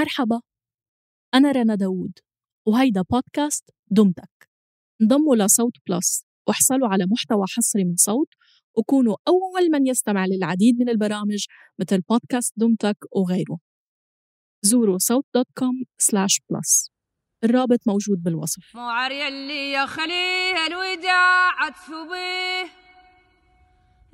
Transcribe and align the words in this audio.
مرحبا 0.00 0.40
أنا 1.34 1.52
رنا 1.52 1.74
داوود 1.74 2.18
وهيدا 2.66 3.02
بودكاست 3.02 3.70
دمتك. 3.90 4.50
انضموا 5.02 5.36
لصوت 5.36 5.72
بلس 5.88 6.24
واحصلوا 6.48 6.88
على 6.88 7.04
محتوى 7.10 7.44
حصري 7.56 7.84
من 7.84 7.96
صوت 7.96 8.28
وكونوا 8.76 9.16
أول 9.28 9.70
من 9.72 9.86
يستمع 9.86 10.26
للعديد 10.26 10.74
من 10.80 10.88
البرامج 10.88 11.44
مثل 11.78 12.00
بودكاست 12.00 12.52
دمتك 12.56 12.96
وغيره. 13.12 13.58
زوروا 14.62 14.98
صوت 14.98 15.26
dot 15.34 15.46
com 15.58 15.84
slash 15.98 16.40
plus 16.50 16.90
الرابط 17.44 17.78
موجود 17.86 18.22
بالوصف. 18.22 18.76
موعر 18.76 19.10
يلي 19.10 19.72
يا 19.72 19.86
خليه 19.86 20.66
الوداع 20.66 21.68
به 21.90 22.79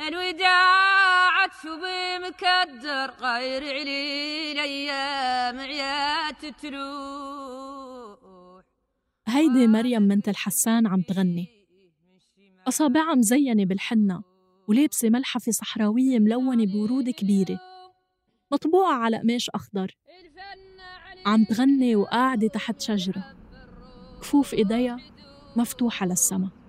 الوداع 0.00 1.46
به 1.64 2.18
مكدر 2.28 3.10
غير 3.20 3.62
علي 3.62 4.52
الأيام 4.52 5.58
عيات 5.58 6.45
تروح. 6.62 8.16
هيدي 9.28 9.66
مريم 9.66 10.09
بنت 10.09 10.28
الحسان 10.28 10.86
عم 10.86 11.02
تغني. 11.02 11.46
أصابعها 12.69 13.14
مزينة 13.14 13.64
بالحنة 13.64 14.22
ولابسة 14.69 15.10
ملحفة 15.10 15.52
صحراوية 15.52 16.19
ملونة 16.19 16.66
بورود 16.66 17.10
كبيرة. 17.10 17.60
مطبوعة 18.52 18.94
على 18.94 19.19
قماش 19.19 19.50
أخضر. 19.50 19.97
عم 21.27 21.44
تغني 21.44 21.97
وقاعدة 21.97 22.48
تحت 22.48 22.80
شجرة. 22.80 23.24
كفوف 24.20 24.55
إيديها 24.55 24.97
مفتوحة 25.56 26.06
للسما 26.06 26.66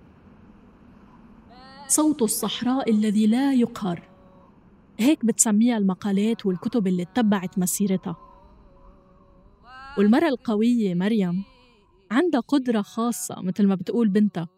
صوت 1.88 2.22
الصحراء 2.22 2.90
الذي 2.90 3.26
لا 3.26 3.52
يقهر. 3.52 4.08
هيك 4.98 5.24
بتسميها 5.24 5.78
المقالات 5.78 6.46
والكتب 6.46 6.86
اللي 6.86 7.02
اتبعت 7.02 7.58
مسيرتها. 7.58 8.16
والمرة 9.98 10.28
القوية 10.28 10.94
مريم 10.94 11.44
عندها 12.10 12.40
قدرة 12.40 12.82
خاصة 12.82 13.34
مثل 13.42 13.66
ما 13.66 13.74
بتقول 13.74 14.08
بنتها 14.08 14.48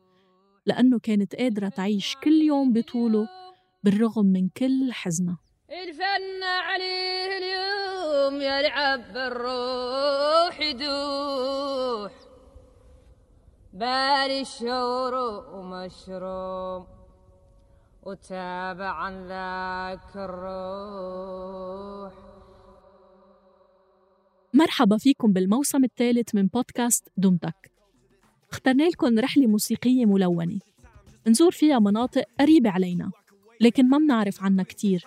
لأنه 0.66 0.98
كانت 0.98 1.34
قادرة 1.34 1.68
تعيش 1.68 2.16
كل 2.24 2.32
يوم 2.32 2.72
بطوله 2.72 3.28
بالرغم 3.84 4.26
من 4.26 4.48
كل 4.48 4.92
حزنها. 4.92 5.38
الفن 5.70 6.42
عليه 6.42 7.28
اليوم 7.38 8.34
يلعب 8.42 9.12
بالروح 9.12 10.60
يدوح 10.60 12.12
بالي 13.72 14.40
الشور 14.40 15.14
ومشروم. 15.54 16.99
وتابع 18.02 19.08
ذاك 19.10 20.16
الروح 20.16 22.12
مرحبا 24.54 24.96
فيكم 24.96 25.32
بالموسم 25.32 25.84
الثالث 25.84 26.34
من 26.34 26.46
بودكاست 26.46 27.08
دمتك 27.16 27.70
اخترنا 28.52 28.82
لكم 28.88 29.18
رحلة 29.18 29.46
موسيقية 29.46 30.06
ملونة 30.06 30.58
نزور 31.26 31.50
فيها 31.50 31.78
مناطق 31.78 32.24
قريبة 32.40 32.70
علينا 32.70 33.10
لكن 33.60 33.88
ما 33.88 33.98
بنعرف 33.98 34.42
عنها 34.42 34.64
كتير 34.64 35.04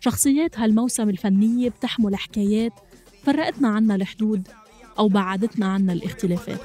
شخصيات 0.00 0.58
هالموسم 0.58 1.10
الفنية 1.10 1.68
بتحمل 1.68 2.16
حكايات 2.16 2.72
فرقتنا 3.22 3.68
عنا 3.68 3.94
الحدود 3.94 4.48
أو 4.98 5.08
بعدتنا 5.08 5.66
عنا 5.66 5.92
الاختلافات 5.92 6.60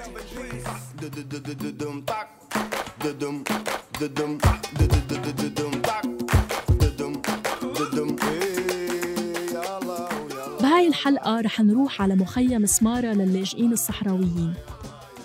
بهاي 10.61 10.87
الحلقة 10.87 11.41
رح 11.41 11.61
نروح 11.61 12.01
على 12.01 12.15
مخيم 12.15 12.65
سمارة 12.65 13.13
للاجئين 13.13 13.71
الصحراويين. 13.71 14.53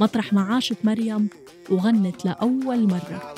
مطرح 0.01 0.33
ما 0.33 0.41
عاشت 0.41 0.77
مريم 0.85 1.29
وغنت 1.71 2.25
لأول 2.25 2.89
مرة. 2.89 3.35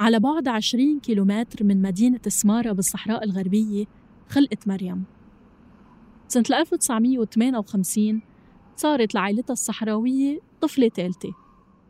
على 0.00 0.20
بعد 0.20 0.48
20 0.48 1.00
كيلومتر 1.00 1.64
من 1.64 1.82
مدينة 1.82 2.20
سمارة 2.28 2.72
بالصحراء 2.72 3.24
الغربية 3.24 3.84
خلقت 4.28 4.68
مريم. 4.68 5.04
سنة 6.34 6.58
1958 6.58 8.22
صارت 8.76 9.14
لعائلتها 9.14 9.52
الصحراوية 9.52 10.40
طفلة 10.60 10.88
ثالثة. 10.88 11.34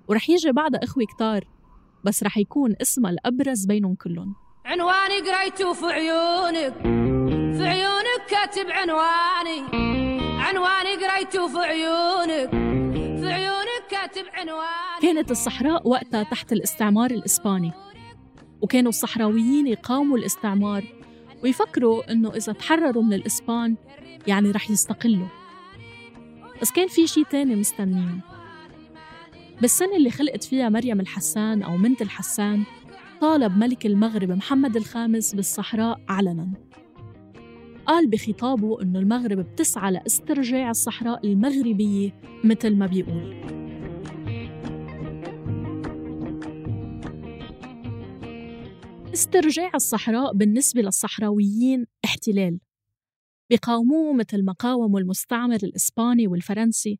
ورح 0.08 0.30
يجي 0.30 0.52
بعدها 0.52 0.84
إخوة 0.84 1.04
كتار 1.14 1.44
بس 2.04 2.22
رح 2.22 2.38
يكون 2.38 2.74
اسمها 2.82 3.10
الأبرز 3.10 3.66
بينهم 3.66 3.94
كلهم. 3.94 4.34
عنواني 4.64 5.20
قريته 5.20 5.72
في 5.72 5.86
عيونك 5.86 6.74
في 7.56 7.66
عيونك 7.66 8.22
كاتب 8.30 8.70
عنواني. 8.70 9.60
عنواني 10.40 11.06
قريته 11.06 11.48
في 11.48 11.58
عيونك 11.58 12.50
في 13.20 13.32
عيونك 13.32 13.84
كاتب 13.90 14.24
عنواني. 14.32 15.00
كانت 15.02 15.30
الصحراء 15.30 15.88
وقتها 15.88 16.22
تحت 16.22 16.52
الاستعمار 16.52 17.10
الإسباني 17.10 17.72
وكانوا 18.60 18.88
الصحراويين 18.88 19.66
يقاوموا 19.66 20.18
الاستعمار. 20.18 21.03
ويفكروا 21.44 22.12
إنه 22.12 22.30
إذا 22.30 22.52
تحرروا 22.52 23.02
من 23.02 23.12
الإسبان 23.12 23.76
يعني 24.26 24.50
رح 24.50 24.70
يستقلوا. 24.70 25.26
بس 26.62 26.72
كان 26.72 26.88
في 26.88 27.06
شي 27.06 27.24
تاني 27.24 27.56
مستنين 27.56 28.20
بالسنة 29.60 29.96
اللي 29.96 30.10
خلقت 30.10 30.44
فيها 30.44 30.68
مريم 30.68 31.00
الحسان 31.00 31.62
أو 31.62 31.76
منت 31.76 32.02
الحسان 32.02 32.62
طالب 33.20 33.58
ملك 33.58 33.86
المغرب 33.86 34.30
محمد 34.30 34.76
الخامس 34.76 35.34
بالصحراء 35.34 36.00
علنا. 36.08 36.48
قال 37.86 38.06
بخطابه 38.06 38.82
أنه 38.82 38.98
المغرب 38.98 39.38
بتسعى 39.38 39.92
لاسترجاع 39.92 40.70
الصحراء 40.70 41.26
المغربية 41.26 42.10
مثل 42.44 42.76
ما 42.76 42.86
بيقول. 42.86 43.53
استرجاع 49.14 49.70
الصحراء 49.74 50.32
بالنسبة 50.32 50.82
للصحراويين 50.82 51.86
احتلال. 52.04 52.60
بيقاوموه 53.50 54.12
مثل 54.12 54.44
ما 54.44 54.52
قاوموا 54.52 55.00
المستعمر 55.00 55.56
الإسباني 55.56 56.26
والفرنسي 56.26 56.98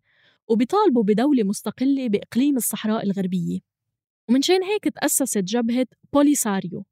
وبيطالبوا 0.49 1.03
بدولة 1.03 1.43
مستقلة 1.43 2.09
بإقليم 2.09 2.57
الصحراء 2.57 3.05
الغربية. 3.05 3.59
ومنشان 4.29 4.63
هيك 4.63 4.85
تأسست 4.85 5.39
جبهة 5.39 5.87
بوليساريو 6.13 6.87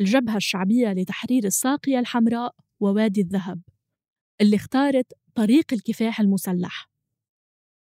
الجبهة 0.00 0.36
الشعبية 0.36 0.92
لتحرير 0.92 1.44
الساقية 1.44 1.98
الحمراء 1.98 2.54
ووادي 2.80 3.20
الذهب 3.20 3.60
اللي 4.40 4.56
اختارت 4.56 5.12
طريق 5.34 5.72
الكفاح 5.72 6.20
المسلح. 6.20 6.90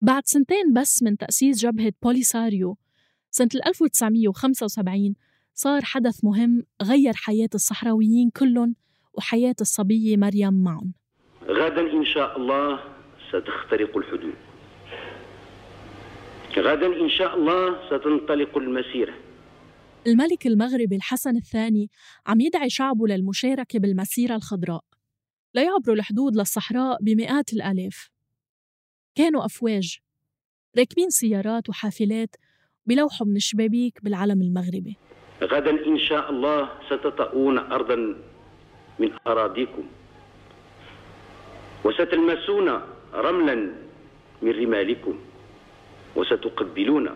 بعد 0.02 0.24
سنتين 0.26 0.74
بس 0.74 1.04
من 1.04 1.18
تأسيس 1.18 1.58
جبهة 1.58 1.94
بوليساريو 2.02 2.78
سنة 3.32 3.50
1975 3.66 5.16
صار 5.54 5.82
حدث 5.84 6.24
مهم 6.24 6.64
غير 6.82 7.14
حياة 7.16 7.50
الصحراويين 7.56 8.30
كلهم 8.30 8.76
وحياة 9.14 9.56
الصبية 9.62 10.18
مريم 10.18 10.64
معهم. 10.64 10.94
غدا 11.44 11.82
إن 11.82 12.06
شاء 12.06 12.38
الله 12.38 12.80
ستخترق 13.30 13.98
الحدود. 13.98 14.34
غدا 16.58 16.88
إن 16.88 17.10
شاء 17.10 17.36
الله 17.36 17.88
ستنطلق 17.88 18.58
المسيرة. 18.58 19.14
الملك 20.08 20.48
المغربي 20.48 20.96
الحسن 20.96 21.38
الثاني 21.38 21.90
عم 22.28 22.42
يدعي 22.42 22.70
شعبه 22.70 23.08
للمشاركة 23.08 23.80
بالمسيرة 23.80 24.36
الخضراء. 24.36 24.84
ليعبروا 25.56 25.96
الحدود 25.96 26.36
للصحراء 26.36 26.98
بمئات 27.02 27.54
الآلاف. 27.54 28.10
كانوا 29.16 29.46
أفواج 29.46 29.98
راكبين 30.78 31.10
سيارات 31.10 31.70
وحافلات 31.70 32.36
بلوحوا 32.86 33.28
من 33.28 33.36
الشبابيك 33.36 34.04
بالعلم 34.04 34.42
المغربي. 34.42 34.98
غدا 35.44 35.86
إن 35.88 35.98
شاء 36.00 36.30
الله 36.30 36.70
ستطؤون 36.90 37.58
أرضا 37.58 37.96
من 39.00 39.10
أراضيكم. 39.28 39.84
وستلمسون 41.84 42.82
رملا 43.14 43.56
من 44.42 44.52
رمالكم. 44.52 45.20
وستقبلون 46.16 47.10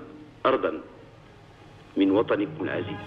أرضا 0.45 0.81
من 1.97 2.11
وطنكم 2.11 2.63
العزيز. 2.63 2.97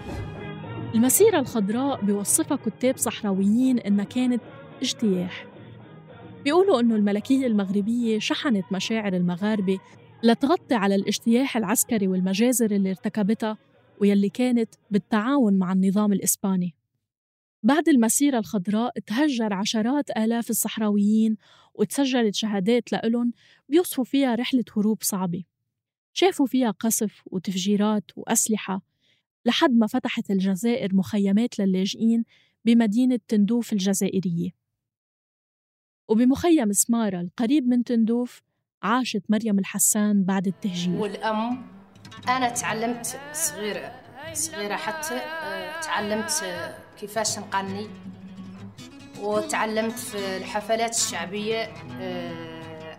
المسيرة 0.95 1.39
الخضراء 1.39 2.05
بيوصفها 2.05 2.57
كتاب 2.65 2.97
صحراويين 2.97 3.79
إنها 3.79 4.05
كانت 4.05 4.41
اجتياح. 4.81 5.45
بيقولوا 6.43 6.79
إنه 6.79 6.95
الملكية 6.95 7.47
المغربية 7.47 8.19
شحنت 8.19 8.65
مشاعر 8.71 9.13
المغاربة 9.13 9.79
لتغطي 10.23 10.75
على 10.75 10.95
الاجتياح 10.95 11.57
العسكري 11.57 12.07
والمجازر 12.07 12.71
اللي 12.71 12.89
ارتكبتها 12.89 13.57
ويلي 14.01 14.29
كانت 14.29 14.69
بالتعاون 14.91 15.59
مع 15.59 15.73
النظام 15.73 16.13
الإسباني. 16.13 16.75
بعد 17.63 17.89
المسيرة 17.89 18.39
الخضراء 18.39 18.99
تهجر 18.99 19.53
عشرات 19.53 20.09
آلاف 20.17 20.49
الصحراويين 20.49 21.37
وتسجلت 21.73 22.35
شهادات 22.35 22.91
لإلهم 22.91 23.33
بيوصفوا 23.69 24.03
فيها 24.03 24.35
رحلة 24.35 24.63
هروب 24.77 25.03
صعبة. 25.03 25.43
شافوا 26.13 26.45
فيها 26.45 26.71
قصف 26.71 27.21
وتفجيرات 27.25 28.11
وأسلحة 28.15 28.81
لحد 29.45 29.71
ما 29.71 29.87
فتحت 29.87 30.31
الجزائر 30.31 30.95
مخيمات 30.95 31.59
للاجئين 31.59 32.23
بمدينة 32.65 33.19
تندوف 33.27 33.73
الجزائرية. 33.73 34.49
وبمخيم 36.07 36.73
سمارة 36.73 37.21
القريب 37.21 37.67
من 37.67 37.83
تندوف 37.83 38.41
عاشت 38.83 39.23
مريم 39.29 39.59
الحسان 39.59 40.23
بعد 40.23 40.47
التهجير. 40.47 40.95
والأم 40.95 41.80
أنا 42.29 42.49
تعلمت 42.49 43.19
صغيرة 43.33 43.91
صغيرة 44.33 44.75
حتى 44.75 45.15
آه، 45.15 45.81
تعلمت 45.81 46.43
كيفاش 46.99 47.39
نقني 47.39 47.87
وتعلمت 49.21 49.99
في 49.99 50.37
الحفلات 50.37 50.95
الشعبية 50.95 51.69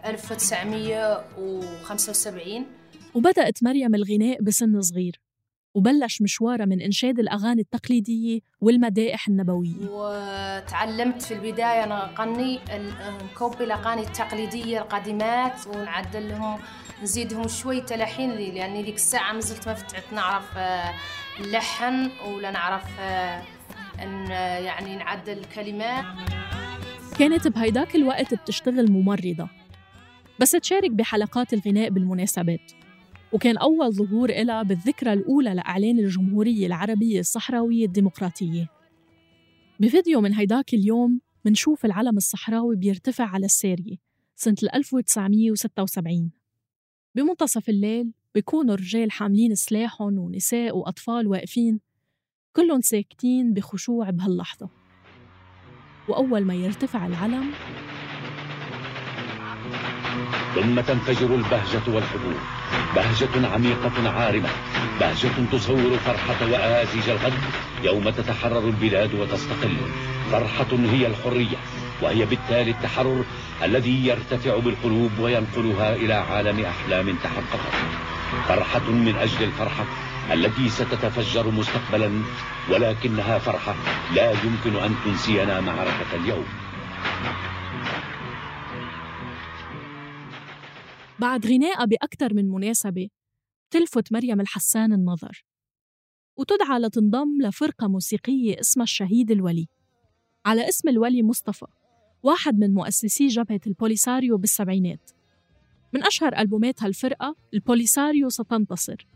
1975 0.05 2.57
آه، 2.57 2.63
وبدأت 3.15 3.63
مريم 3.63 3.95
الغناء 3.95 4.43
بسن 4.43 4.81
صغير. 4.81 5.21
وبلش 5.75 6.23
مشوارها 6.23 6.65
من 6.65 6.81
إنشاد 6.81 7.19
الأغاني 7.19 7.61
التقليدية 7.61 8.41
والمدائح 8.61 9.29
النبوية. 9.29 9.75
وتعلمت 9.91 11.23
في 11.23 11.35
البداية 11.35 11.85
أنا 11.85 12.21
أغني 12.21 12.59
نكوبي 13.33 13.65
الأغاني 13.65 14.03
التقليدية 14.03 14.83
القديمات 14.83 15.67
ونعدل 15.67 16.29
لهم 16.29 16.59
نزيدهم 17.03 17.49
شوي 17.49 17.81
تلحين 17.81 18.31
لي 18.31 18.51
لأني 18.51 18.83
ديك 18.83 18.95
الساعة 18.95 19.33
مازلت 19.33 19.69
ما 19.69 19.75
فتحت 19.75 20.13
نعرف 20.13 20.59
اللحن 21.41 22.11
ولا 22.27 22.51
نعرف 22.51 23.01
أن 24.03 24.27
يعني 24.65 24.97
نعدل 24.97 25.39
الكلمات 25.39 26.05
كانت 27.19 27.49
بهيداك 27.49 27.95
الوقت 27.97 28.35
بتشتغل 28.35 28.91
ممرضة. 28.93 29.49
بس 30.41 30.51
تشارك 30.51 30.91
بحلقات 30.91 31.53
الغناء 31.53 31.91
بالمناسبات. 31.91 32.73
وكان 33.33 33.57
أول 33.57 33.93
ظهور 33.93 34.31
إلها 34.31 34.63
بالذكرى 34.63 35.13
الأولى 35.13 35.55
لإعلان 35.55 35.99
الجمهورية 35.99 36.67
العربية 36.67 37.21
الصحراوية 37.21 37.87
الديمقراطية. 37.87 38.69
بفيديو 39.81 40.21
من 40.21 40.35
هيداك 40.35 40.75
اليوم 40.75 41.21
منشوف 41.45 41.85
العلم 41.85 42.17
الصحراوي 42.17 42.77
بيرتفع 42.77 43.25
على 43.25 43.45
السارية 43.47 43.97
سنة 44.37 44.57
1976 44.75 46.31
بمنتصف 47.15 47.69
الليل 47.69 48.13
بيكونوا 48.35 48.75
الرجال 48.75 49.11
حاملين 49.11 49.55
سلاحهم 49.55 50.19
ونساء 50.19 50.77
وأطفال 50.77 51.27
واقفين 51.27 51.81
كلهم 52.53 52.81
ساكتين 52.81 53.53
بخشوع 53.53 54.11
بهاللحظة. 54.11 54.69
وأول 56.09 56.45
ما 56.45 56.55
يرتفع 56.55 57.07
العلم 57.07 57.51
ثم 60.55 60.81
تنفجر 60.81 61.35
البهجة 61.35 61.83
والحبور 61.87 62.35
بهجة 62.97 63.49
عميقة 63.55 64.11
عارمة. 64.11 64.49
بهجة 65.01 65.47
تصور 65.53 65.99
فرحة 66.07 66.51
وآزج 66.53 67.11
الغد. 67.11 67.33
يوم 67.83 68.11
تتحرر 68.11 68.59
البلاد 68.59 69.15
وتستقل. 69.15 69.77
فرحة 70.33 70.67
هي 70.93 71.07
الحرية. 71.07 71.57
وهي 72.03 72.25
بالتالي 72.25 72.71
التحرر 72.71 73.25
الذي 73.63 74.07
يرتفع 74.07 74.57
بالقلوب 74.59 75.11
وينقلها 75.19 75.95
إلى 75.95 76.15
عالم 76.15 76.65
أحلام 76.65 77.17
تحققت. 77.23 77.75
فرحة 78.49 78.91
من 78.91 79.15
أجل 79.21 79.45
الفرحة 79.45 79.85
التي 80.33 80.69
ستتفجر 80.69 81.51
مستقبلا. 81.51 82.23
ولكنها 82.71 83.39
فرحة 83.39 83.75
لا 84.15 84.31
يمكن 84.31 84.77
أن 84.85 84.95
تنسينا 85.05 85.61
معركة 85.61 86.11
اليوم. 86.15 86.45
بعد 91.19 91.47
غنائها 91.47 91.85
بأكثر 91.85 92.35
من 92.35 92.49
مناسبة 92.49 93.09
تلفت 93.71 94.13
مريم 94.13 94.41
الحسان 94.41 94.93
النظر 94.93 95.45
وتدعى 96.37 96.79
لتنضم 96.79 97.43
لفرقة 97.43 97.89
موسيقية 97.89 98.61
اسمها 98.61 98.85
الشهيد 98.85 99.31
الولي. 99.31 99.67
على 100.47 100.69
اسم 100.69 100.89
الولي 100.89 101.23
مصطفى 101.23 101.67
واحد 102.23 102.59
من 102.59 102.75
مؤسسي 102.75 103.27
جبهة 103.27 103.61
البوليساريو 103.67 104.39
بالسبعينات. 104.39 105.11
من 105.93 106.05
أشهر 106.05 106.39
ألبومات 106.39 106.83
هالفرقة 106.83 107.37
البوليساريو 107.55 108.29
ستنتصر. 108.29 109.07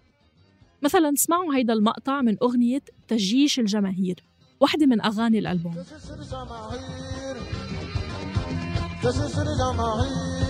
مثلا 0.83 1.13
اسمعوا 1.13 1.55
هيدا 1.55 1.73
المقطع 1.73 2.23
من 2.23 2.37
أغنية 2.43 2.83
تجيش 3.09 3.61
الجماهير 3.61 4.25
واحدة 4.61 4.87
من 4.87 5.01
أغاني 5.03 5.39
الألبوم. 5.39 5.75
تجيش 5.75 6.11
الجماهير. 9.39 10.46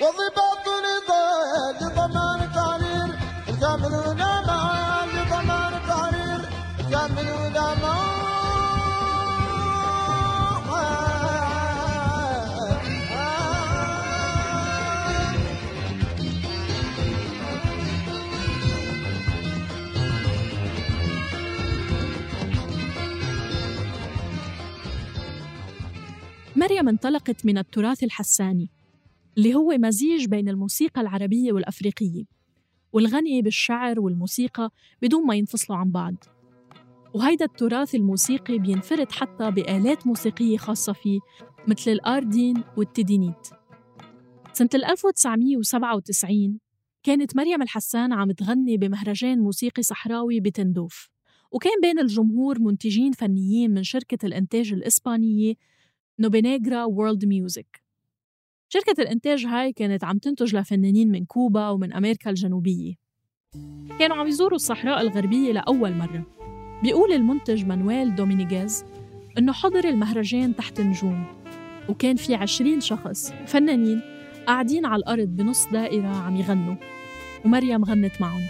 وضباط 0.00 0.66
نضال 0.86 1.76
لضمان 1.80 2.40
معا 4.46 5.06
لضمان 5.06 5.76
مريم 26.56 26.88
انطلقت 26.88 27.46
من 27.46 27.58
التراث 27.58 28.02
الحساني. 28.02 28.75
اللي 29.38 29.54
هو 29.54 29.76
مزيج 29.78 30.26
بين 30.26 30.48
الموسيقى 30.48 31.00
العربية 31.00 31.52
والأفريقية 31.52 32.24
والغني 32.92 33.42
بالشعر 33.42 34.00
والموسيقى 34.00 34.70
بدون 35.02 35.26
ما 35.26 35.34
ينفصلوا 35.34 35.78
عن 35.78 35.90
بعض. 35.90 36.14
وهيدا 37.14 37.44
التراث 37.44 37.94
الموسيقي 37.94 38.58
بينفرد 38.58 39.12
حتى 39.12 39.50
بآلات 39.50 40.06
موسيقية 40.06 40.56
خاصة 40.56 40.92
فيه 40.92 41.20
مثل 41.68 41.90
الآردين 41.90 42.62
والتدينيت. 42.76 43.46
سنة 44.52 44.68
1997 44.74 46.58
كانت 47.02 47.36
مريم 47.36 47.62
الحسان 47.62 48.12
عم 48.12 48.32
تغني 48.32 48.76
بمهرجان 48.76 49.38
موسيقي 49.38 49.82
صحراوي 49.82 50.40
بتندوف. 50.40 51.10
وكان 51.50 51.80
بين 51.82 51.98
الجمهور 51.98 52.58
منتجين 52.60 53.12
فنيين 53.12 53.70
من 53.70 53.82
شركة 53.82 54.26
الإنتاج 54.26 54.72
الإسبانية 54.72 55.54
Nubenegra 56.18 56.84
World 56.84 57.24
Music 57.24 57.85
شركة 58.68 59.02
الإنتاج 59.02 59.46
هاي 59.46 59.72
كانت 59.72 60.04
عم 60.04 60.18
تنتج 60.18 60.56
لفنانين 60.56 61.10
من 61.10 61.24
كوبا 61.24 61.68
ومن 61.68 61.92
أمريكا 61.92 62.30
الجنوبية. 62.30 62.94
كانوا 63.98 64.16
عم 64.16 64.26
يزوروا 64.26 64.56
الصحراء 64.56 65.00
الغربية 65.00 65.52
لأول 65.52 65.92
مرة. 65.92 66.26
بيقول 66.82 67.12
المنتج 67.12 67.64
مانويل 67.64 68.14
دومينيغيز 68.14 68.84
إنه 69.38 69.52
حضر 69.52 69.88
المهرجان 69.88 70.56
تحت 70.56 70.80
نجوم 70.80 71.24
وكان 71.88 72.16
في 72.16 72.34
عشرين 72.34 72.80
شخص 72.80 73.32
فنانين 73.46 74.00
قاعدين 74.46 74.86
على 74.86 75.00
الأرض 75.00 75.28
بنص 75.28 75.66
دائرة 75.72 76.08
عم 76.08 76.36
يغنوا 76.36 76.74
ومريم 77.44 77.84
غنت 77.84 78.20
معهم. 78.20 78.46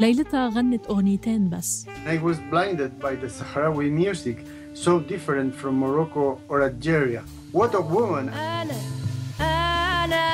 ليلتها 0.00 0.48
غنت 0.48 0.86
أغنيتين 0.86 1.48
بس. 1.48 1.86
I 1.86 2.18
was 2.26 2.36
blinded 2.52 3.00
by 3.00 3.14
the 3.24 3.28
Sahrawi 3.28 3.90
music. 3.90 4.36
So 4.74 4.98
different 5.00 5.54
from 5.54 5.74
Morocco 5.78 6.40
or 6.48 6.62
Algeria. 6.62 7.22
What 7.52 7.74
a 7.74 7.80
woman. 7.80 8.28
أنا 8.28 8.74
أنا 9.40 10.26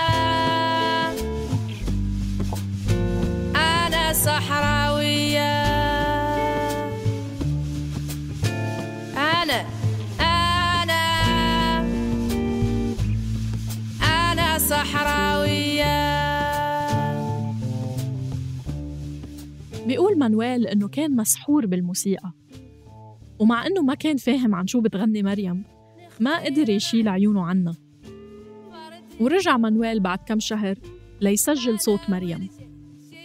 أنا 3.57 4.13
صحراوية 4.13 5.53
أنا 9.17 9.65
أنا 10.21 11.03
أنا 14.03 14.59
صحراوية 14.59 15.99
بيقول 19.87 20.19
مانويل 20.19 20.67
إنه 20.67 20.89
كان 20.89 21.17
مسحور 21.17 21.67
بالموسيقى. 21.67 22.33
ومع 23.39 23.67
إنه 23.67 23.83
ما 23.83 23.95
كان 23.95 24.17
فاهم 24.17 24.55
عن 24.55 24.67
شو 24.67 24.81
بتغني 24.81 25.23
مريم 25.23 25.65
ما 26.21 26.45
قدر 26.45 26.69
يشيل 26.69 27.09
عيونه 27.09 27.45
عنا. 27.45 27.75
ورجع 29.21 29.57
مانويل 29.57 30.01
بعد 30.01 30.19
كم 30.19 30.41
شهر 30.41 30.79
ليسجل 31.21 31.81
صوت 31.81 32.01
مريم. 32.11 32.49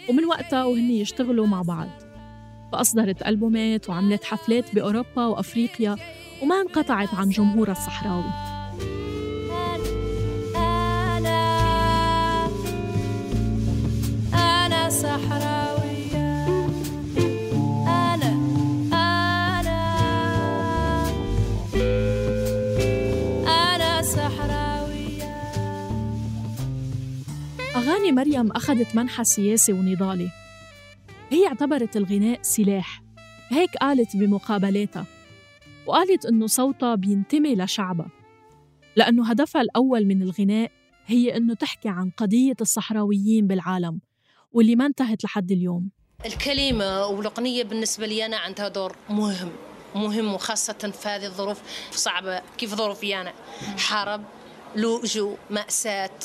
ومن 0.10 0.26
وقتها 0.26 0.64
وهن 0.64 0.92
يشتغلوا 0.92 1.48
مع 1.48 1.62
بعض. 1.62 1.88
فأصدرت 2.72 3.28
ألبومات 3.28 3.90
وعملت 3.90 4.24
حفلات 4.24 4.76
بأوروبا 4.76 5.26
وأفريقيا 5.26 5.96
وما 6.44 6.62
انقطعت 6.62 7.14
عن 7.14 7.30
جمهورها 7.30 7.72
الصحراوي. 7.72 8.53
أغاني 28.04 28.16
مريم 28.16 28.52
أخذت 28.52 28.96
منحى 28.96 29.24
سياسي 29.24 29.74
ونضالي. 29.74 30.30
هي 31.30 31.48
اعتبرت 31.48 31.98
الغناء 31.98 32.40
سلاح. 32.42 33.04
هيك 33.50 33.70
قالت 33.78 34.16
بمقابلاتها. 34.18 35.06
وقالت 35.86 36.26
إنه 36.26 36.48
صوتها 36.48 36.96
بينتمي 36.96 37.56
لشعبها. 37.56 38.08
لأنه 38.96 39.30
هدفها 39.30 39.62
الأول 39.62 40.06
من 40.06 40.22
الغناء 40.22 40.72
هي 41.06 41.38
إنه 41.38 41.54
تحكي 41.54 41.90
عن 41.90 42.12
قضية 42.18 42.56
الصحراويين 42.62 43.48
بالعالم 43.48 44.00
واللي 44.52 44.76
ما 44.76 44.86
انتهت 44.86 45.24
لحد 45.24 45.52
اليوم. 45.52 45.90
الكلمة 46.26 47.06
والأغنية 47.06 47.64
بالنسبة 47.64 48.06
لي 48.06 48.26
أنا 48.26 48.38
عندها 48.38 48.68
دور 48.68 48.96
مهم 49.10 49.52
مهم 49.96 50.34
وخاصة 50.34 50.74
في 50.74 51.10
هذه 51.10 51.26
الظروف 51.26 51.62
صعبة. 51.92 52.42
كيف 52.58 52.76
ظروفي 52.76 53.22
أنا؟ 53.22 53.34
حرب 53.78 54.24
لوجو 54.76 55.36
مأساة. 55.50 56.20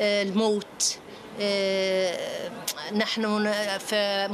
الموت 0.00 0.98
آه، 1.40 2.50
نحن 2.94 3.52
في 3.78 4.28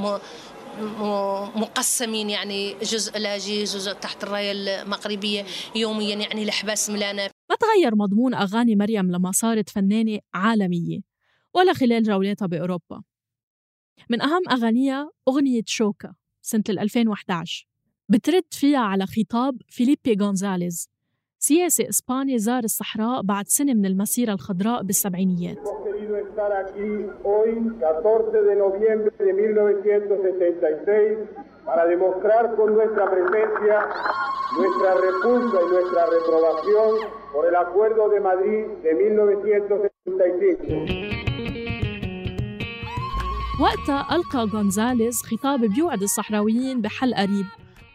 مقسمين 1.57 2.31
يعني 2.31 2.75
جزء 2.75 3.19
لاجئ 3.19 3.65
جزء 3.65 3.93
تحت 3.93 4.25
الراية 4.25 4.53
المغربية 4.53 5.45
يوميا 5.75 6.17
يعني 6.17 6.43
الحباس 6.43 6.91
ملانا. 6.91 7.31
ما 7.51 7.57
تغير 7.57 7.95
مضمون 7.95 8.35
أغاني 8.35 8.77
مريم 8.77 9.11
لما 9.11 9.33
صارت 9.33 9.71
فنانة 9.71 10.19
عالمية 10.35 11.01
ولا 11.55 11.73
خلال 11.73 12.03
جولاتها 12.03 12.47
بأوروبا. 12.47 13.03
من 14.11 14.23
أهم 14.23 14.43
أغانيها 14.51 15.11
أغنية 15.29 15.63
شوكا 15.67 16.15
سنة 16.43 16.65
2011 16.69 17.67
بترد 18.09 18.45
فيها 18.51 18.79
على 18.79 19.07
خطاب 19.07 19.63
فيليبي 19.69 20.17
غونزاليز. 20.21 20.89
سياسي 21.49 21.89
إسباني 21.89 22.39
زار 22.39 22.65
الصحراء 22.65 23.23
بعد 23.23 23.49
سنة 23.49 23.75
من 23.75 23.87
المسيرة 23.87 24.33
الخضراء 24.33 24.83
بالسبعينيات 24.83 25.59
estar 26.27 26.53
aquí 26.65 26.91
hoy, 27.25 27.51
14 27.81 28.43
de 28.49 28.55
noviembre 28.65 29.13
de 29.27 29.33
1976, 29.33 31.19
para 31.65 31.83
demostrar 31.87 32.45
con 32.57 32.69
nuestra 32.75 33.05
presencia 33.15 33.77
nuestra 34.59 34.91
repulsa 35.07 35.59
y 35.65 35.67
nuestra 35.75 36.03
reprobación 36.17 36.91
por 37.33 37.43
el 37.49 37.57
Acuerdo 37.65 38.03
de 38.15 38.21
Madrid 38.21 38.63
de 38.85 38.93
1975. 38.95 41.07
وقتها 43.61 44.17
ألقى 44.17 44.43
غونزاليز 44.53 45.17
خطاب 45.23 45.61
بيوعد 45.61 46.03
الصحراويين 46.03 46.81
بحل 46.81 47.15
قريب 47.15 47.47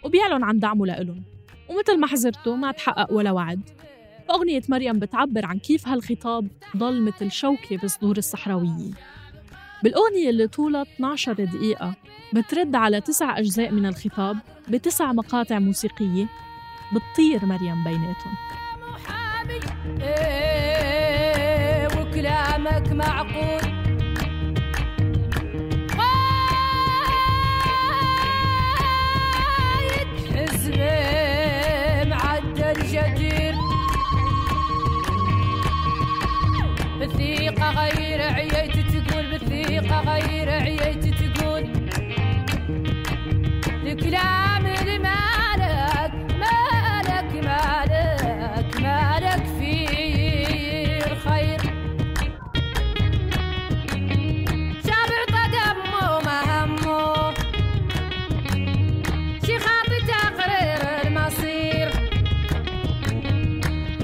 وبيعلن 0.05 0.43
عن 0.43 0.59
دعمه 0.59 0.85
لإلهم 0.85 1.30
ومثل 1.71 1.99
ما 1.99 2.07
حزرته 2.07 2.55
ما 2.55 2.71
تحقق 2.71 3.13
ولا 3.13 3.31
وعد. 3.31 3.69
فأغنية 4.27 4.61
مريم 4.69 4.99
بتعبر 4.99 5.45
عن 5.45 5.59
كيف 5.59 5.87
هالخطاب 5.87 6.47
ضل 6.77 7.01
مثل 7.01 7.31
شوكة 7.31 7.77
بصدور 7.83 8.17
الصحراويين. 8.17 8.93
بالأغنية 9.83 10.29
اللي 10.29 10.47
طولها 10.47 10.81
12 10.81 11.33
دقيقة 11.33 11.93
بترد 12.33 12.75
على 12.75 13.01
تسع 13.01 13.39
أجزاء 13.39 13.71
من 13.71 13.85
الخطاب 13.85 14.37
بتسع 14.69 15.11
مقاطع 15.13 15.59
موسيقية 15.59 16.25
بتطير 16.93 17.45
مريم 17.45 17.83
بيناتهم. 17.83 18.35
إيه 20.01 21.87
وكلامك 21.87 22.91
معقول. 22.91 23.80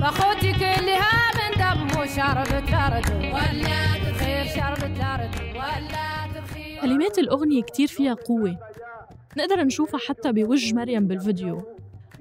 فاخوتي 0.08 0.54
كلها 0.54 1.32
من 1.36 1.52
دمه 1.58 2.06
شربت 2.06 2.64
كلمات 6.82 7.20
الأغنية 7.20 7.62
كتير 7.62 7.88
فيها 7.88 8.14
قوة. 8.14 8.58
نقدر 9.38 9.64
نشوفها 9.64 10.00
حتى 10.08 10.32
بوجه 10.32 10.76
مريم 10.76 11.08
بالفيديو. 11.08 11.64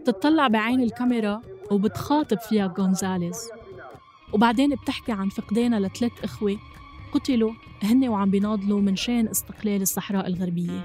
بتطلع 0.00 0.48
بعين 0.48 0.82
الكاميرا 0.82 1.40
وبتخاطب 1.70 2.38
فيها 2.38 2.74
غونزاليز. 2.78 3.48
وبعدين 4.32 4.74
بتحكي 4.74 5.12
عن 5.12 5.28
فقدانها 5.28 5.80
لثلاث 5.80 6.12
إخوة. 6.24 6.58
قتلوا 7.12 7.52
هن 7.82 8.08
وعم 8.08 8.30
بيناضلوا 8.30 8.80
من 8.80 8.96
شان 8.96 9.28
استقلال 9.28 9.82
الصحراء 9.82 10.26
الغربية. 10.26 10.82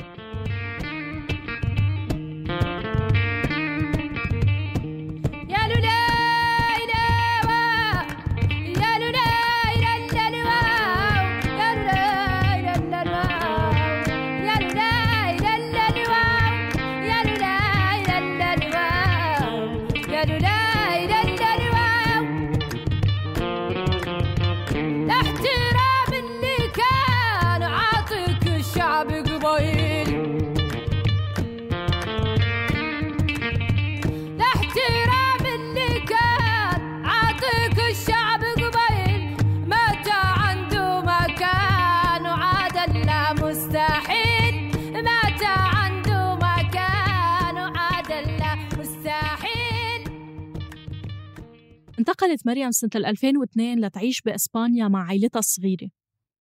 انتقلت 52.23 52.47
مريم 52.47 52.71
سنة 52.71 52.89
2002 52.95 53.79
لتعيش 53.79 54.21
بإسبانيا 54.21 54.87
مع 54.87 55.07
عائلتها 55.07 55.39
الصغيرة 55.39 55.89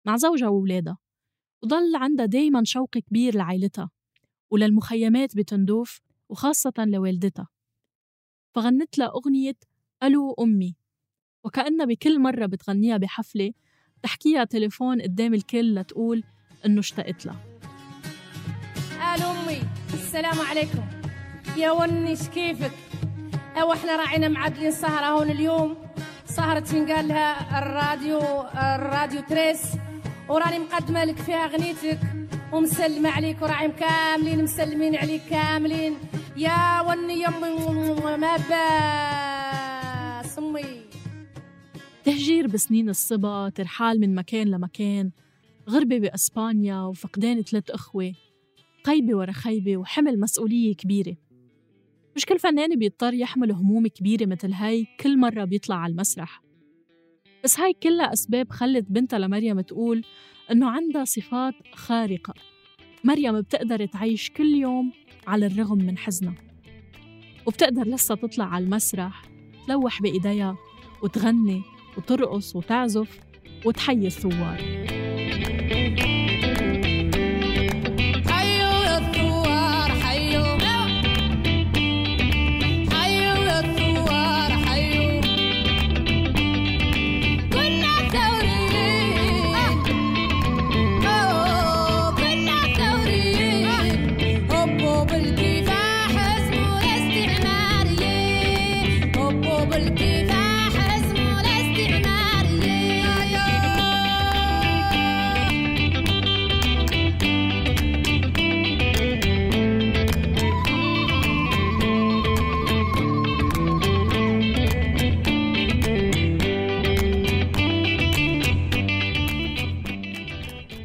مع 0.06 0.18
زوجها 0.18 0.48
وولادها 0.48 0.98
وضل 1.64 1.96
عندها 1.96 2.26
دايما 2.26 2.62
شوق 2.64 2.90
كبير 2.90 3.36
لعائلتها 3.36 3.90
وللمخيمات 4.52 5.38
بتندوف 5.38 6.02
وخاصة 6.30 6.74
لوالدتها. 6.78 7.48
فغنت 8.56 8.98
لها 8.98 9.08
أغنية 9.08 9.56
ألو 10.04 10.34
أمي 10.34 10.76
وكأنها 11.44 11.86
بكل 11.86 12.20
مرة 12.20 12.46
بتغنيها 12.46 12.98
بحفلة 12.98 13.52
تحكيها 14.04 14.44
تليفون 14.44 15.02
قدام 15.02 15.34
الكل 15.34 15.76
لتقول 15.76 16.24
إنه 16.66 16.80
اشتقت 16.80 17.26
لها. 17.26 17.60
ألو 19.16 19.32
أمي 19.32 19.62
السلام 19.94 20.40
عليكم. 20.40 20.86
يا 21.58 21.72
ونش 21.72 22.28
كيفك؟ 22.28 22.87
وإحنا 23.64 23.96
راعينا 23.96 24.28
معدلين 24.28 24.72
سهرة 24.72 25.06
هون 25.06 25.30
اليوم. 25.30 25.78
سهرة 26.26 26.60
تنقال 26.60 27.08
لها 27.08 27.60
الراديو 27.60 28.20
الراديو 28.76 29.22
تريس. 29.22 29.62
وراني 30.30 30.60
مقدمة 30.60 31.04
لك 31.04 31.18
فيها 31.18 31.46
أغنيتك. 31.46 32.00
ومسلمة 32.54 33.10
عليك 33.10 33.42
وراعي 33.42 33.72
كاملين 33.72 34.44
مسلمين 34.44 34.96
عليك 34.96 35.22
كاملين. 35.30 35.94
يا 36.38 36.82
وني 36.82 37.14
يمي 37.14 38.18
ما 38.18 38.38
سمي. 40.22 40.82
تهجير 42.04 42.48
بسنين 42.48 42.90
الصبا 42.90 43.50
ترحال 43.50 44.00
من 44.00 44.16
مكان 44.16 44.48
لمكان. 44.48 45.12
غربة 45.70 46.00
بأسبانيا 46.00 46.82
وفقدان 46.82 47.42
ثلاث 47.42 47.72
أخوة. 47.72 48.14
خيبة 48.86 49.16
ورا 49.18 49.32
خيبة 49.32 49.78
وحمل 49.78 50.20
مسؤولية 50.20 50.76
كبيرة. 50.76 51.16
مش 52.18 52.26
كل 52.26 52.40
فنان 52.40 52.80
بيضطر 52.80 53.14
يحمل 53.14 53.52
هموم 53.52 53.88
كبيرة 53.88 54.26
مثل 54.26 54.52
هاي 54.52 54.88
كل 55.00 55.18
مرة 55.18 55.44
بيطلع 55.44 55.76
على 55.76 55.92
المسرح. 55.92 56.42
بس 57.44 57.60
هاي 57.60 57.74
كلها 57.74 58.14
أسباب 58.14 58.52
خلت 58.52 58.86
بنتها 58.90 59.20
لمريم 59.20 59.62
تقول 59.62 60.04
إنه 60.52 60.70
عندها 60.70 61.06
صفات 61.06 61.54
خارقة. 61.74 62.34
مريم 63.04 63.42
بتقدر 63.42 63.86
تعيش 63.86 64.30
كل 64.30 64.56
يوم 64.56 64.92
على 65.28 65.46
الرغم 65.46 65.78
من 65.78 65.98
حزنها. 65.98 66.36
وبتقدر 67.46 67.88
لسه 67.88 68.16
تطلع 68.16 68.46
على 68.46 68.66
المسرح 68.66 69.22
تلوح 69.68 70.02
بإيديها 70.02 70.58
وتغني 71.04 71.62
وترقص 71.98 72.56
وتعزف 72.56 73.20
وتحيي 73.66 74.08
الثوار. 74.08 74.88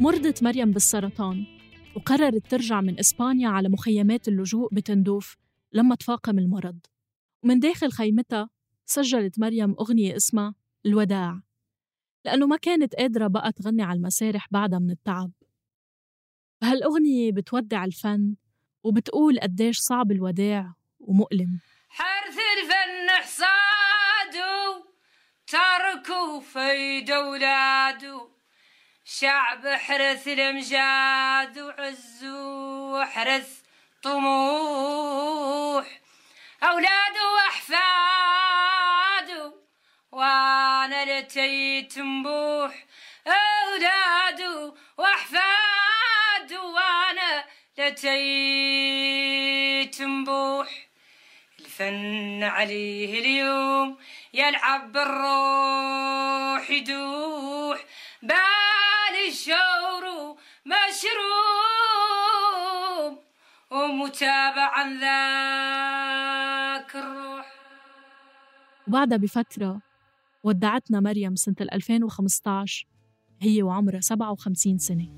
مرضت 0.00 0.42
مريم 0.42 0.70
بالسرطان 0.70 1.46
وقررت 1.96 2.46
ترجع 2.46 2.80
من 2.80 2.99
إسبانيا 2.99 3.49
على 3.49 3.68
مخيمات 3.68 4.28
اللجوء 4.28 4.75
بتندوف 4.75 5.37
لما 5.72 5.94
تفاقم 5.94 6.38
المرض. 6.38 6.78
ومن 7.44 7.58
داخل 7.58 7.92
خيمتها 7.92 8.50
سجلت 8.86 9.38
مريم 9.38 9.74
أغنية 9.80 10.16
اسمها 10.16 10.54
الوداع 10.86 11.40
لأنه 12.24 12.46
ما 12.46 12.56
كانت 12.56 12.94
قادرة 12.94 13.26
بقى 13.26 13.52
تغني 13.52 13.82
على 13.82 13.96
المسارح 13.96 14.46
بعدها 14.50 14.78
من 14.78 14.90
التعب. 14.90 15.30
بهالأغنية 16.62 17.32
بتودع 17.32 17.84
الفن 17.84 18.34
وبتقول 18.82 19.40
قديش 19.40 19.78
صعب 19.78 20.12
الوداع 20.12 20.74
ومؤلم. 21.00 21.60
حرث 21.88 22.38
الفن 22.58 23.10
حصادو 23.22 24.84
تركوا 25.46 26.40
في 26.40 27.14
أولادو 27.14 28.28
شعب 29.04 29.66
حرث 29.66 30.28
الأمجاد 30.28 31.58
وعزو 31.58 32.98
وحرث 32.98 33.60
طموح. 34.02 36.00
أولاد 36.62 37.16
وأحفاد 37.34 38.12
وأنا 40.12 41.21
لتيت 41.21 41.99
مبوح 41.99 42.87
أولاد 43.26 44.40
وأحفاد 44.99 46.52
وأنا 46.52 47.45
لتيت 47.78 48.12
مبوح. 50.02 50.88
الفن 51.61 52.42
عليه 52.42 53.21
اليوم 53.21 53.99
يلعب 54.35 54.92
بالروح 54.92 56.71
يدوح. 56.71 57.85
بال 58.23 59.16
الشور 59.28 60.37
مشروب 60.66 61.92
ومتابعا 63.71 64.85
ذاك 65.00 66.97
الروح. 66.97 67.47
وبعدها 68.88 69.19
بفترة 69.19 69.81
ودعتنا 70.44 71.00
مريم 71.00 71.37
سنة 71.37 71.54
2015 71.61 72.87
هي 73.40 73.62
وعمرها 73.62 74.00
57 74.00 74.78
سنة. 74.78 75.08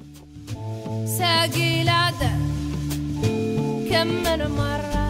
ساقي 1.07 1.85
لاده 1.85 2.33
كم 3.91 4.07
من 4.07 4.51
مرة 4.57 5.04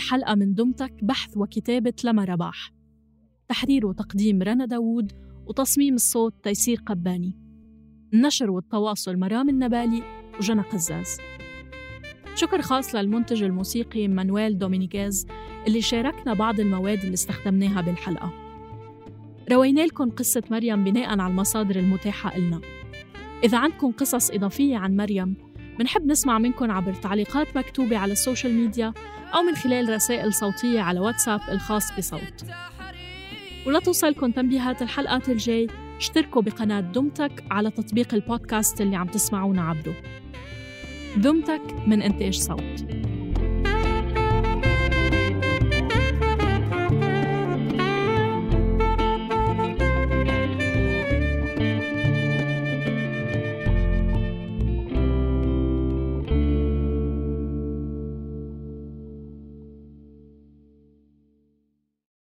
الحلقة 0.00 0.34
من 0.34 0.54
دمتك 0.54 1.04
بحث 1.04 1.36
وكتابة 1.36 1.92
لما 2.04 2.24
رباح. 2.24 2.72
تحرير 3.48 3.86
وتقديم 3.86 4.42
رنا 4.42 4.64
داوود 4.64 5.12
وتصميم 5.46 5.94
الصوت 5.94 6.34
تيسير 6.42 6.82
قباني. 6.86 7.36
النشر 8.14 8.50
والتواصل 8.50 9.16
مرام 9.16 9.48
النبالي 9.48 10.02
وجنى 10.38 10.62
قزاز. 10.62 11.16
شكر 12.34 12.62
خاص 12.62 12.94
للمنتج 12.94 13.42
الموسيقي 13.42 14.08
مانويل 14.08 14.58
دومينيغيز 14.58 15.26
اللي 15.66 15.80
شاركنا 15.80 16.34
بعض 16.34 16.60
المواد 16.60 16.98
اللي 16.98 17.14
استخدمناها 17.14 17.80
بالحلقة. 17.80 18.32
روينا 19.52 19.80
لكم 19.80 20.10
قصة 20.10 20.42
مريم 20.50 20.84
بناء 20.84 21.08
على 21.08 21.26
المصادر 21.26 21.76
المتاحة 21.76 22.36
إلنا. 22.36 22.60
إذا 23.44 23.58
عندكم 23.58 23.92
قصص 23.92 24.30
إضافية 24.30 24.76
عن 24.76 24.96
مريم 24.96 25.36
منحب 25.80 26.06
نسمع 26.06 26.38
منكم 26.38 26.70
عبر 26.70 26.94
تعليقات 26.94 27.56
مكتوبة 27.56 27.98
على 27.98 28.12
ال 28.12 28.18
social 28.18 28.54
media 28.54 28.92
أو 29.34 29.42
من 29.42 29.54
خلال 29.54 29.88
رسائل 29.88 30.34
صوتية 30.34 30.80
على 30.80 31.00
واتساب 31.00 31.40
الخاص 31.48 31.92
بصوت. 31.98 32.44
ولتوصلكم 33.66 34.30
تنبيهات 34.30 34.82
الحلقات 34.82 35.28
الجاي. 35.28 35.66
اشتركوا 35.96 36.42
بقناة 36.42 36.80
دمتك 36.80 37.44
على 37.50 37.70
تطبيق 37.70 38.14
البودكاست 38.14 38.80
اللي 38.80 38.96
عم 38.96 39.06
تسمعونا 39.06 39.62
عبره. 39.62 39.94
دمتك 41.16 41.62
من 41.86 42.02
إنتاج 42.02 42.34
صوت. 42.34 42.99